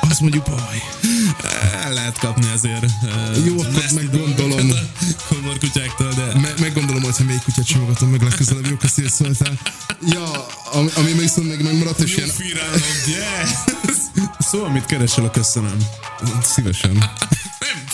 Az 0.00 0.18
mondjuk 0.18 0.44
baj. 0.44 0.82
El 1.84 1.92
lehet 1.92 2.18
kapni 2.18 2.46
azért. 2.52 2.86
Jó, 3.46 3.60
akkor 3.60 3.84
meggondolom. 3.94 4.56
dolgokat 4.56 4.82
a 5.28 5.34
Komorkutyáktól, 5.34 6.12
de... 6.12 6.38
Me- 6.40 6.60
meggondolom, 6.60 7.02
hogy 7.02 7.16
ha 7.16 7.24
melyik 7.24 7.42
kutyát 7.42 7.66
simogatom 7.66 8.10
meg 8.10 8.22
legközelebb, 8.22 8.66
jó 8.66 8.76
köszönjük 8.76 9.12
szóltál. 9.12 9.58
Ja, 10.06 10.46
ami, 10.72 10.88
ami 10.94 11.10
még 11.10 11.20
viszont 11.20 11.48
még 11.48 11.60
megmaradt, 11.62 12.00
és 12.00 12.16
ilyen 12.16 12.28
firálok, 12.28 12.80
yeah! 13.06 13.48
Szóval 14.38 14.70
mit 14.70 14.86
keresel 14.86 15.24
a 15.24 15.30
köszönöm? 15.30 15.76
szívesen. 16.42 17.10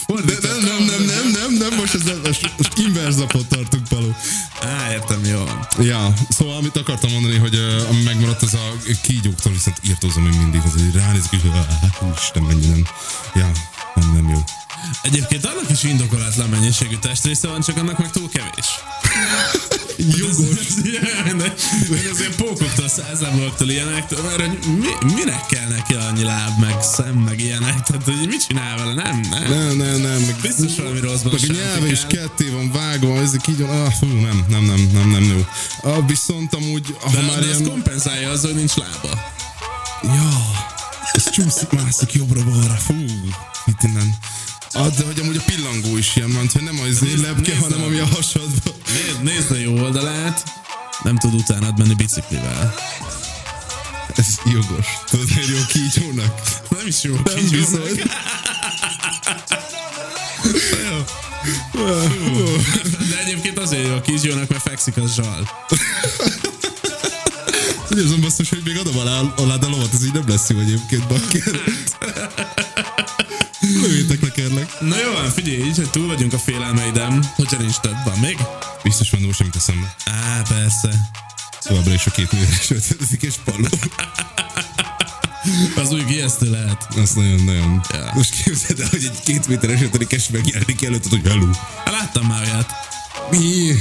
Fordítottam. 0.06 0.64
nem, 0.64 0.84
nem, 0.84 0.84
nem, 0.84 1.04
nem, 1.04 1.30
nem, 1.32 1.52
nem, 1.68 1.78
most, 1.78 1.94
ez 1.94 2.02
most, 2.24 2.52
most 2.56 2.78
inverzapot 2.78 3.46
tartunk, 3.46 3.88
Paló. 3.88 4.14
Á, 4.60 4.92
értem, 4.92 5.24
jó. 5.24 5.44
Ja, 5.84 6.12
szóval 6.28 6.56
amit 6.56 6.76
akartam 6.76 7.10
mondani, 7.10 7.36
hogy 7.36 7.54
uh, 7.54 7.88
ami 7.88 8.02
megmaradt, 8.02 8.42
az 8.42 8.54
a 8.54 8.72
kígyóktól 9.02 9.52
viszont 9.52 9.76
írtózom 9.82 10.22
még 10.22 10.38
mindig, 10.38 10.60
az 10.64 10.72
hogy 10.72 10.94
ránézek, 10.94 11.32
és 11.32 11.38
uh, 11.44 12.16
Isten, 12.16 12.42
mennyi 12.42 12.66
nem. 12.66 12.86
Ja, 13.34 13.50
nem, 13.94 14.12
nem 14.12 14.28
jó. 14.28 14.44
Egyébként 15.02 15.44
annak 15.44 15.70
is 15.70 15.82
indokolatlan 15.82 16.48
mennyiségű 16.48 16.96
testrésze 16.96 17.48
van, 17.48 17.60
csak 17.60 17.76
annak 17.76 17.98
meg 17.98 18.10
túl 18.10 18.28
kevés. 18.28 18.66
Jogos. 19.96 20.58
Meg 21.90 22.08
azért 22.12 22.36
pókoktól, 22.36 22.88
százámolóktól 22.88 23.68
ilyenektől, 23.68 24.22
mert 24.22 24.40
hogy 24.40 24.58
mi, 24.78 25.14
minek 25.14 25.46
kell 25.46 25.68
neki 25.68 25.94
annyi 25.94 26.22
láb, 26.22 26.58
meg 26.60 26.82
szem, 26.82 27.14
meg 27.14 27.40
ilyenek, 27.40 27.82
tehát 27.82 28.04
hogy 28.04 28.26
mit 28.28 28.46
csinál 28.46 28.76
vele, 28.76 28.94
nem, 28.94 29.20
nem. 29.30 29.42
Nem, 29.48 29.76
nem, 29.76 30.00
nem. 30.00 30.20
Meg, 30.20 30.36
Biztos 30.42 30.76
valami 30.76 31.00
rosszban 31.00 31.32
meg 31.32 31.50
a 31.50 31.52
nyelve 31.52 31.90
is 31.90 32.00
ketté 32.08 32.48
van 32.48 32.72
vágva, 32.72 33.20
ezek 33.20 33.46
így 33.48 33.60
van, 33.60 33.80
ah, 33.80 33.92
fú, 33.92 34.06
nem, 34.06 34.44
nem, 34.48 34.64
nem, 34.64 34.90
nem, 34.92 35.08
nem 35.10 35.22
jó. 35.22 35.46
Ah, 35.90 36.06
viszont 36.06 36.54
amúgy, 36.54 36.96
ha 37.00 37.10
De, 37.10 37.20
már 37.20 37.40
de 37.40 37.48
ez 37.48 37.58
ilyen... 37.58 37.70
kompenzálja 37.70 38.30
azzal, 38.30 38.50
hogy 38.50 38.58
nincs 38.58 38.74
lába. 38.74 39.20
Ja, 40.02 40.28
ez 41.12 41.30
csúszik, 41.30 41.70
mászik 41.70 42.12
jobbra-balra, 42.12 42.74
fú, 42.86 42.94
itt 43.66 43.82
innen. 43.82 44.14
Ah, 44.78 44.96
de 44.96 45.04
hogy 45.04 45.20
amúgy 45.20 45.36
a 45.36 45.42
pillangó 45.46 45.96
is 45.96 46.16
ilyen 46.16 46.32
van, 46.32 46.48
hogy 46.52 46.62
nem 46.62 46.80
az 46.80 47.04
én 47.04 47.20
lepke, 47.20 47.40
nézd 47.40 47.62
hanem 47.62 47.82
ami 47.82 47.98
a 47.98 48.06
hasadban. 48.06 48.74
Nézd, 48.92 49.22
nézd 49.22 49.50
a 49.50 49.56
jó 49.56 49.82
oldalát, 49.82 50.42
nem 51.02 51.18
tud 51.18 51.34
utánad 51.34 51.78
menni 51.78 51.94
biciklivel. 51.94 52.74
Ez 54.14 54.26
jogos. 54.44 54.86
Tudod, 55.06 55.28
hogy 55.32 55.48
jó 55.48 55.58
kígyónak? 55.68 56.40
Nem 56.68 56.86
is 56.86 57.02
jó 57.02 57.14
Nem 57.14 57.34
kígyónak. 57.34 57.88
De 63.10 63.18
egyébként 63.24 63.58
azért 63.58 63.86
jó 63.86 63.94
a 63.94 64.00
kígyónak, 64.00 64.48
mert 64.48 64.62
fekszik 64.62 64.96
az 64.96 65.14
zsal. 65.14 65.50
Úgy 67.90 67.98
érzem 67.98 68.20
basszus, 68.20 68.48
hogy 68.48 68.62
még 68.64 68.78
adom 68.78 68.98
alá, 68.98 69.20
alá 69.36 69.54
a 69.54 69.68
lovat, 69.68 69.94
ez 69.94 70.04
így 70.04 70.12
nem 70.12 70.28
lesz 70.28 70.48
jó 70.48 70.58
egyébként, 70.58 71.06
bakker. 71.06 71.60
Lőjétek 73.82 74.20
le, 74.20 74.30
Na 74.80 75.00
jó, 75.00 75.12
van, 75.12 75.30
figyelj, 75.30 75.56
így, 75.64 75.76
hogy 75.76 75.90
túl 75.90 76.06
vagyunk 76.06 76.32
a 76.32 76.38
félelmeidem. 76.38 77.30
Hogyha 77.34 77.56
nincs 77.56 77.76
több, 77.76 77.96
van 78.04 78.18
még? 78.18 78.38
Biztos 78.82 79.10
mondom, 79.10 79.32
semmit 79.32 79.56
eszembe. 79.56 79.94
Á, 80.04 80.42
persze. 80.48 80.88
Továbbra 81.62 81.92
is 81.92 82.06
a 82.06 82.10
két 82.10 82.32
méteres 82.32 82.70
ötletik 82.70 83.22
és 83.22 83.34
palló. 83.44 83.68
Az 85.82 85.92
úgy 85.92 86.10
ijesztő 86.10 86.50
lehet. 86.50 86.86
Az 86.96 87.10
nagyon-nagyon. 87.12 87.80
Ja. 87.92 88.10
Most 88.14 88.42
képzeld 88.42 88.80
el, 88.80 88.88
hogy 88.90 89.04
egy 89.04 89.20
két 89.24 89.48
méteres 89.48 89.82
ötletikes 89.82 90.28
megjelenik 90.28 90.84
előtted, 90.84 91.10
hogy 91.10 91.26
hello. 91.26 91.50
Hát 91.84 91.90
Láttam 91.90 92.26
már 92.26 92.42
olyat. 92.42 92.70
Mi? 93.30 93.74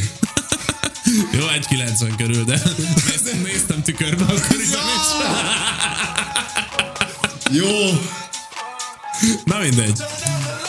Jó, 1.40 1.48
egy 1.48 1.68
90 1.68 2.16
körül, 2.16 2.44
de 2.44 2.62
néztem, 3.08 3.42
néztem 3.42 3.82
tükörbe 3.84 4.24
akkoriban 4.24 4.86
is. 4.96 5.08
Jó. 7.52 7.68
Na 9.44 9.60
mindegy. 9.60 10.04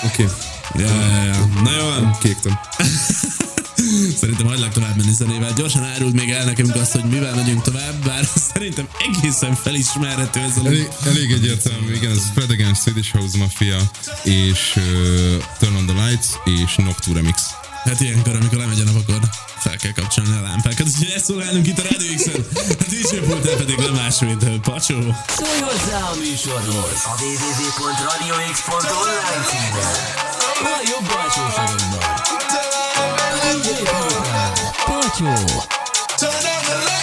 Oké. 0.04 0.22
Okay. 0.22 0.34
Ja, 0.74 0.86
ja, 0.86 1.24
ja. 1.24 1.62
Na 1.62 1.70
jó, 1.76 1.84
van. 1.84 2.16
Kéktem. 2.22 2.58
Szerintem 4.20 4.46
hagylak 4.46 4.72
tovább 4.72 4.96
menni 4.96 5.12
zenével. 5.12 5.52
Gyorsan 5.56 5.84
árult 5.84 6.12
még 6.12 6.30
el 6.30 6.44
nekünk 6.44 6.74
azt, 6.74 6.92
hogy 6.92 7.04
mivel 7.04 7.34
megyünk 7.34 7.62
tovább, 7.62 8.04
bár 8.04 8.28
szerintem 8.52 8.88
egészen 8.98 9.54
felismerhető 9.54 10.40
ez 10.40 10.56
a 10.56 10.66
Elég, 10.66 10.88
elég 11.04 11.30
egyértelmű, 11.30 11.94
igen, 11.94 12.10
ez 12.10 12.22
Fred 12.34 12.50
Against 12.50 12.82
Swedish 12.82 13.12
House 13.12 13.38
Mafia, 13.38 13.90
és 14.22 14.72
uh, 14.76 14.82
Turn 15.58 15.74
on 15.74 15.86
the 15.86 16.06
Lights, 16.06 16.26
és 16.44 16.74
Noctu 16.76 17.12
Remix. 17.12 17.42
Hát 17.86 18.00
ilyenkor, 18.00 18.34
amikor 18.34 18.58
lemegy 18.58 18.80
a 18.80 18.84
nap, 18.84 18.96
akkor 18.96 19.18
fel 19.58 19.76
kell 19.76 19.92
kapcsolni 19.92 20.36
a 20.38 20.40
lámpákat. 20.40 20.86
Úgyhogy 20.86 21.12
ezt 21.16 21.24
szolgálunk 21.24 21.66
itt 21.66 21.78
a 21.78 21.82
Radio 21.82 22.14
X-en. 22.14 22.44
A 22.82 22.84
DJ 22.88 23.16
pultán 23.26 23.56
pedig 23.56 23.76
nem 23.76 23.94
más, 23.94 24.18
mint 24.18 24.60
Pacsó. 24.60 24.98
Szólj 25.38 25.60
hozzá 25.68 25.98
a 26.12 26.14
műsorhoz 26.24 26.98
a 27.04 27.14
www.radiox.online 27.22 29.44
címen. 29.50 29.92
Hol 30.62 30.80
jobb 30.92 31.08
alsó. 31.20 31.44
DJ 33.52 33.68
Pultán. 33.82 34.52
Pacsó. 34.86 35.32
Turn 36.16 36.95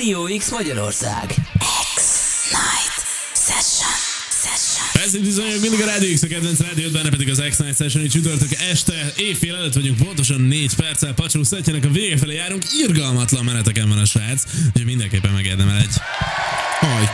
Rádió 0.00 0.28
X 0.38 0.50
Magyarország. 0.50 1.26
Night 1.28 2.98
session. 3.34 3.94
Session. 4.42 5.04
Ez 5.04 5.14
itt 5.14 5.22
bizony 5.22 5.60
mindig 5.60 5.80
a 5.80 5.84
Rádió 5.84 6.14
X, 6.14 6.22
a 6.22 6.26
kedvenc 6.26 6.60
rádiót, 6.60 6.92
benne 6.92 7.08
pedig 7.08 7.30
az 7.30 7.42
X-Night 7.48 7.76
Session, 7.76 8.04
így 8.04 8.10
csütörtök 8.10 8.52
este, 8.70 9.12
éjfél 9.16 9.54
előtt 9.54 9.74
vagyunk, 9.74 9.96
pontosan 9.96 10.40
4 10.40 10.74
perccel, 10.74 11.14
Pacsó 11.14 11.42
szettjének 11.42 11.84
a 11.84 11.88
vége 11.88 12.16
felé 12.16 12.34
járunk, 12.34 12.62
irgalmatlan 12.78 13.44
meneteken 13.44 13.88
van 13.88 13.98
a 13.98 14.04
srác, 14.04 14.44
úgyhogy 14.66 14.84
mindenképpen 14.84 15.29
egy. 15.29 15.29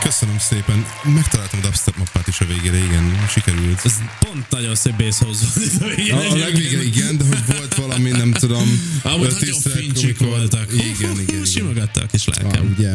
Köszönöm 0.07 0.39
szépen. 0.39 0.85
Megtaláltam 1.03 1.59
a 1.59 1.61
dubstep 1.61 1.97
mappát 1.97 2.27
is 2.27 2.39
a 2.39 2.45
végére, 2.45 2.77
igen, 2.77 3.27
sikerült. 3.29 3.85
Ez 3.85 3.93
pont 4.19 4.49
nagyon 4.49 4.75
szép 4.75 4.95
volt 5.19 5.37
itt 5.55 5.81
a 5.81 5.85
végén. 5.95 6.13
A, 6.13 6.31
a 6.31 6.35
legvége 6.35 6.83
igen, 6.83 7.17
de 7.17 7.23
hogy 7.25 7.55
volt 7.55 7.75
valami, 7.75 8.09
nem 8.09 8.31
tudom, 8.31 8.81
Amúgy 9.03 9.35
nagyon 9.39 9.59
fincsik 9.61 10.17
voltak. 10.19 10.73
Igen, 10.73 11.19
igen. 11.19 11.45
Simogatta 11.45 12.01
a 12.01 12.05
kis 12.05 12.27
Ah, 12.27 12.41
lelkem. 12.41 12.75
ugye. 12.77 12.91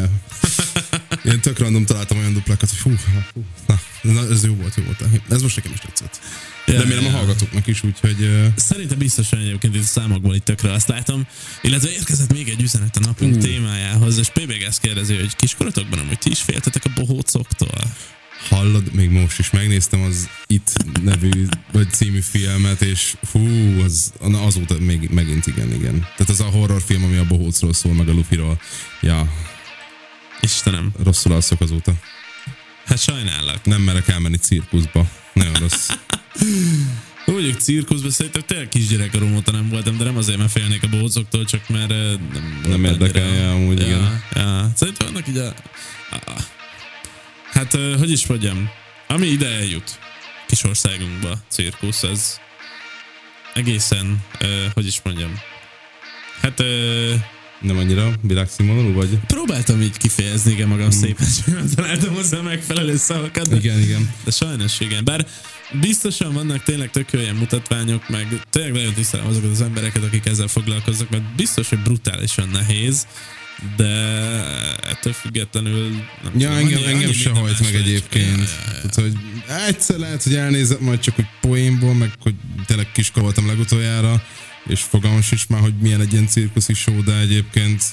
Én 1.31 1.39
tök 1.39 1.59
random 1.59 1.85
találtam 1.85 2.17
olyan 2.17 2.33
duplákat, 2.33 2.69
hogy 2.69 2.79
hú, 2.79 2.91
hú, 3.33 3.43
na, 3.67 3.79
na, 4.01 4.29
ez 4.31 4.43
jó 4.43 4.55
volt, 4.55 4.75
jó 4.75 4.83
volt. 4.83 5.03
Ez 5.29 5.41
most 5.41 5.55
nekem 5.55 5.71
is 5.71 5.79
tetszett. 5.79 6.19
Ja, 6.65 6.79
Remélem 6.79 7.05
a 7.05 7.09
hallgatóknak 7.09 7.67
is, 7.67 7.83
úgyhogy 7.83 8.51
Szerintem 8.55 8.97
biztosan 8.97 9.39
egyébként 9.39 9.75
itt 9.75 9.81
a 9.81 9.85
számokból 9.85 10.35
itt 10.35 10.45
tökre 10.45 10.71
azt 10.71 10.87
látom. 10.87 11.27
Illetve 11.61 11.89
érkezett 11.89 12.33
még 12.33 12.49
egy 12.49 12.61
üzenet 12.61 12.97
a 12.97 12.99
napunk 12.99 13.37
témájához, 13.37 14.17
és 14.17 14.27
PBG 14.27 14.61
ezt 14.61 14.81
kérdezi, 14.81 15.15
hogy 15.15 15.35
kiskorotokban 15.35 15.99
amúgy 15.99 16.19
ti 16.19 16.29
is 16.29 16.41
féltetek 16.41 16.85
a 16.85 16.89
bohócoktól? 16.95 17.81
hallod, 18.49 18.93
még 18.93 19.09
most 19.09 19.39
is 19.39 19.49
megnéztem 19.49 20.01
az 20.01 20.29
It 20.47 20.71
nevű, 21.03 21.45
vagy 21.71 21.89
című 21.91 22.19
filmet, 22.19 22.81
és 22.81 23.13
hú, 23.31 23.47
az, 23.83 24.13
azóta 24.19 24.75
még, 24.79 25.09
megint 25.09 25.47
igen, 25.47 25.73
igen. 25.73 25.99
Tehát 25.99 26.29
az 26.29 26.39
a 26.39 26.45
horrorfilm, 26.45 27.03
ami 27.03 27.17
a 27.17 27.25
bohócról 27.25 27.73
szól, 27.73 27.93
meg 27.93 28.09
a 28.09 28.11
Luffyról. 28.11 28.61
Ja, 29.01 29.31
Istenem, 30.39 30.93
rosszul 31.03 31.31
alszok 31.31 31.61
azóta. 31.61 31.93
hát 32.85 32.99
sajnállak. 32.99 33.65
Nem 33.65 33.81
merek 33.81 34.07
elmenni 34.07 34.37
cirkuszba. 34.37 35.09
Nagyon 35.33 35.53
rossz. 35.53 35.89
Úgy, 37.25 37.43
hogy 37.43 37.59
cirkuszban 37.59 38.11
szerintem 38.11 38.41
tényleg 38.41 38.69
kisgyerekkorom 38.69 39.35
óta 39.35 39.51
nem 39.51 39.69
voltam, 39.69 39.97
de 39.97 40.03
nem 40.03 40.17
azért, 40.17 40.37
mert 40.37 40.51
félnék 40.51 40.83
a 40.83 40.87
bohócoktól, 40.87 41.45
csak 41.45 41.69
mert 41.69 41.91
eh, 41.91 41.97
nem, 42.33 42.59
volt 42.63 42.67
Nem 42.67 42.83
érdekelje 42.83 43.49
amúgy, 43.49 43.79
ja, 43.79 43.85
igen. 43.85 44.23
Ja. 44.33 44.71
Szerintem 44.75 45.07
annak 45.07 45.27
így 45.27 45.37
a... 45.37 45.47
a 46.11 46.41
hát, 47.51 47.73
eh, 47.73 47.97
hogy 47.97 48.11
is 48.11 48.27
mondjam, 48.27 48.69
ami 49.07 49.25
ide 49.25 49.47
eljut 49.47 49.99
kis 50.47 50.63
országunkba, 50.63 51.37
cirkusz, 51.47 52.03
ez 52.03 52.39
egészen, 53.53 54.23
eh, 54.39 54.49
hogy 54.73 54.85
is 54.85 54.99
mondjam, 55.03 55.39
hát 56.41 56.63
Nem 57.63 57.77
annyira 57.77 58.13
világszínvonalú, 58.21 58.93
vagy? 58.93 59.19
próbáltam 59.27 59.81
így 59.81 59.97
kifejezni 59.97 60.51
igen 60.51 60.67
magam 60.67 60.91
szépen, 60.91 61.27
csak 61.37 61.45
nem 61.59 61.69
találtam 61.75 62.13
hozzá 62.13 62.41
megfelelő 62.41 62.97
szavakat. 62.97 63.47
De, 63.47 63.55
Igen, 63.55 63.79
igen. 63.81 64.11
de 64.23 64.31
sajnos 64.31 64.79
igen. 64.79 65.03
Bár 65.05 65.27
biztosan 65.81 66.33
vannak 66.33 66.63
tényleg 66.63 66.89
tök 66.91 67.13
ilyen 67.13 67.35
mutatványok, 67.35 68.09
meg 68.09 68.41
tényleg 68.49 68.71
nagyon 68.71 68.93
tisztelem 68.93 69.27
azokat 69.27 69.51
az 69.51 69.61
embereket, 69.61 70.03
akik 70.03 70.25
ezzel 70.25 70.47
foglalkoznak, 70.47 71.09
mert 71.09 71.35
biztos, 71.35 71.69
hogy 71.69 71.79
brutálisan 71.79 72.49
nehéz, 72.49 73.07
de 73.77 73.85
ettől 74.89 75.13
függetlenül 75.13 75.89
nem 76.23 76.31
Ja, 76.37 76.47
tudom, 76.49 76.51
engem, 76.57 76.77
annyi- 76.77 76.85
engem 76.85 77.03
annyi 77.03 77.13
se 77.13 77.29
hajt 77.29 77.59
meg 77.59 77.75
egyébként. 77.75 78.25
Ja, 78.37 78.43
ja, 78.65 78.73
ja. 78.83 78.89
Tehát, 78.89 78.95
hogy 78.95 79.13
egyszer 79.67 79.97
lehet, 79.97 80.23
hogy 80.23 80.35
elnézem 80.35 80.77
majd 80.81 80.99
csak, 80.99 81.15
hogy 81.15 81.25
poénból, 81.41 81.93
meg 81.93 82.11
hogy 82.19 82.35
tényleg 82.65 82.91
kiskor 82.91 83.21
voltam 83.23 83.47
legutoljára, 83.47 84.23
és 84.67 84.81
fogalmam 84.81 85.21
sincs 85.21 85.47
már, 85.47 85.61
hogy 85.61 85.73
milyen 85.81 86.01
egy 86.01 86.11
ilyen 86.11 86.27
cirkuszi 86.27 86.73
show, 86.73 87.03
de 87.03 87.19
egyébként 87.19 87.83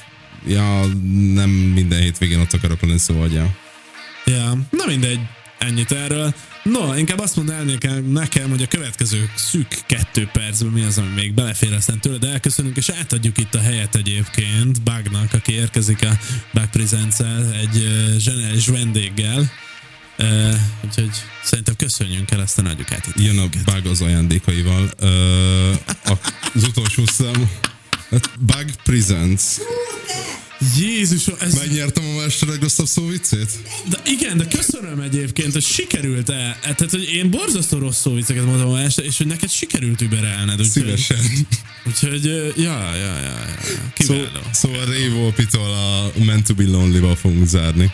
ja, 0.46 0.86
nem 1.34 1.50
minden 1.50 2.00
hétvégén 2.00 2.40
ott 2.40 2.52
akarok 2.52 2.80
lenni, 2.80 2.98
szóval 2.98 3.30
ja. 3.30 3.56
Ja, 4.24 4.58
na 4.70 4.86
mindegy, 4.86 5.20
ennyit 5.58 5.92
erről. 5.92 6.34
No, 6.62 6.96
inkább 6.96 7.18
azt 7.18 7.36
mondd 7.36 7.52
nekem, 7.66 8.04
nekem, 8.04 8.50
hogy 8.50 8.62
a 8.62 8.66
következő 8.66 9.30
szűk 9.36 9.78
kettő 9.86 10.28
percben 10.32 10.72
mi 10.72 10.82
az, 10.82 10.98
ami 10.98 11.08
még 11.14 11.34
belefér, 11.34 11.72
aztán 11.72 12.00
tőled 12.00 12.24
elköszönünk, 12.24 12.76
és 12.76 12.88
átadjuk 12.88 13.38
itt 13.38 13.54
a 13.54 13.60
helyet 13.60 13.94
egyébként 13.94 14.82
Bugnak, 14.82 15.32
aki 15.32 15.52
érkezik 15.52 16.02
a 16.02 16.18
Bug 16.52 16.68
presents 16.70 17.20
egy 17.62 17.88
zseniális 18.18 18.66
vendéggel. 18.66 19.50
Uh, 20.20 20.54
úgyhogy 20.84 21.10
szerintem 21.44 21.76
köszönjünk 21.76 22.30
el, 22.30 22.40
aztán 22.40 22.66
adjuk 22.66 22.92
át 22.92 23.06
itt. 23.06 23.24
Jön 23.24 23.38
a 23.38 23.48
bug 23.64 23.86
az 23.86 24.00
ajándékaival. 24.00 24.90
A, 26.04 26.12
az 26.54 26.64
utolsó 26.64 27.06
szám. 27.06 27.50
Hát 28.10 28.30
Bug 28.38 28.70
Presents. 28.84 29.42
Jézusom, 30.78 31.34
ez... 31.40 31.54
Megnyertem 31.54 32.04
a 32.04 32.20
mester 32.20 32.48
legrosszabb 32.48 32.86
szóviccét? 32.86 33.50
De 33.88 33.98
igen, 34.04 34.36
de 34.36 34.46
köszönöm 34.46 35.00
egyébként, 35.00 35.52
hogy 35.52 35.62
sikerült 35.64 36.30
el. 36.30 36.58
Tehát, 36.60 36.90
hogy 36.90 37.12
én 37.12 37.30
borzasztó 37.30 37.78
rossz 37.78 38.00
szóvicceket 38.00 38.44
mondtam 38.44 38.68
ma 38.68 38.80
este, 38.80 39.02
és 39.02 39.16
hogy 39.16 39.26
neked 39.26 39.50
sikerült 39.50 40.00
überelned. 40.00 40.60
Úgyhogy, 40.60 40.82
Szívesen. 40.82 41.18
Úgyhogy, 41.86 42.26
ö, 42.26 42.48
ja, 42.56 42.94
ja, 42.94 43.18
ja, 43.18 43.18
ja. 43.18 43.58
Szó, 43.98 44.14
Kiváló. 44.14 44.40
szóval 44.52 44.84
Ray 44.84 45.08
Volpitól 45.08 45.72
a 45.72 46.12
Meant 46.24 46.46
to 46.46 46.54
be 46.54 46.64
Lonely-val 46.64 47.16
fogunk 47.16 47.46
zárni. 47.46 47.92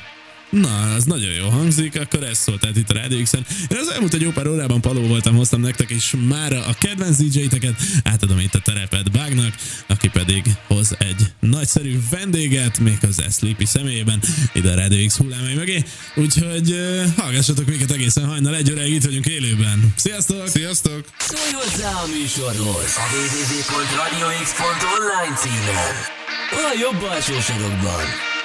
Na, 0.50 0.94
az 0.94 1.04
nagyon 1.04 1.32
jó 1.32 1.48
hangzik, 1.48 2.00
akkor 2.00 2.22
ez 2.22 2.38
szólt 2.38 2.60
tehát 2.60 2.76
itt 2.76 2.90
a 2.90 2.94
Rádió 2.94 3.22
X-en. 3.22 3.46
Én 3.70 3.78
az 3.78 3.88
elmúlt 3.88 4.14
egy 4.14 4.20
jó 4.20 4.30
pár 4.30 4.46
órában 4.46 4.80
paló 4.80 5.00
voltam, 5.00 5.36
hoztam 5.36 5.60
nektek, 5.60 5.90
és 5.90 6.14
mára 6.28 6.66
a 6.66 6.74
kedvenc 6.80 7.16
DJ-teket 7.16 7.80
átadom 8.04 8.38
itt 8.38 8.54
a 8.54 8.58
terepet 8.58 9.10
Bágnak, 9.10 9.54
aki 9.86 10.08
pedig 10.08 10.44
hoz 10.66 10.94
egy 10.98 11.32
nagyszerű 11.40 11.98
vendéget, 12.10 12.78
méghozzá 12.78 13.28
Sleepy 13.28 13.64
személyében, 13.64 14.22
ide 14.52 14.70
a 14.70 14.74
Rádió 14.74 15.06
X 15.06 15.16
hullámai 15.16 15.54
mögé. 15.54 15.84
Úgyhogy 16.14 16.70
uh, 16.70 17.04
hallgassatok 17.16 17.66
minket 17.66 17.90
egészen 17.90 18.26
hajnal 18.26 18.56
egy 18.56 18.72
óráig, 18.72 18.92
itt 18.92 19.04
vagyunk 19.04 19.26
élőben. 19.26 19.92
Sziasztok! 19.96 20.48
Sziasztok! 20.48 21.04
Szólj 21.18 21.52
hozzá 21.52 21.90
a 21.90 22.06
műsorhoz 22.06 22.96
a 22.96 23.02
www.radiox.online 23.12 25.36
címen. 25.36 26.14
A 26.50 26.72
jobb 26.80 27.02
alsó 27.02 27.40
sorokban. 27.40 28.35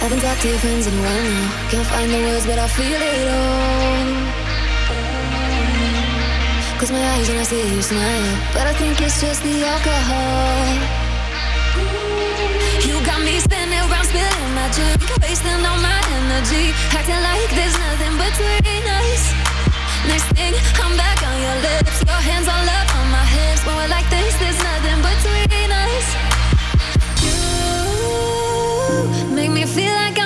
Haven't 0.00 0.20
talked 0.20 0.42
to 0.42 0.48
your 0.48 0.58
friends 0.58 0.86
in 0.86 0.94
a 0.94 1.02
while 1.02 1.24
now. 1.24 1.70
Can't 1.70 1.86
find 1.86 2.10
the 2.12 2.20
words, 2.26 2.46
but 2.46 2.58
I 2.58 2.68
feel 2.68 3.00
it 3.00 3.28
all. 3.28 4.46
Close 6.78 6.92
my 6.92 7.02
eyes 7.16 7.28
and 7.30 7.38
I 7.40 7.44
see 7.44 7.62
you 7.74 7.82
smile. 7.82 8.36
But 8.52 8.66
I 8.66 8.74
think 8.74 9.00
it's 9.00 9.20
just 9.20 9.42
the 9.42 9.64
alcohol. 9.64 10.76
You 12.84 13.00
got 13.08 13.20
me 13.24 13.40
spinning 13.40 13.80
around, 13.80 14.04
spilling 14.04 14.52
my 14.52 14.68
drink. 14.76 15.00
Wasting 15.24 15.64
all 15.64 15.80
my 15.80 16.00
energy. 16.20 16.76
Acting 16.92 17.22
like 17.24 17.48
there's 17.56 17.76
nothing 17.80 18.14
between 18.20 18.84
us. 19.00 19.22
Next 20.06 20.28
thing, 20.36 20.54
I'm 20.84 20.94
back 21.00 21.18
on 21.24 21.36
your 21.40 21.56
lips. 21.64 22.04
Your 22.04 22.20
hands 22.20 22.46
all 22.46 22.68
up 22.78 22.88
on 23.00 23.06
my 23.10 23.24
hips. 23.24 23.64
When 23.64 23.74
we're 23.74 23.88
like 23.88 24.08
this, 24.12 24.36
there's 24.36 24.60
nothing 24.60 25.00
between 25.00 25.72
us. 25.72 26.25
Feel 29.74 29.92
like 29.92 30.18
I'm 30.20 30.25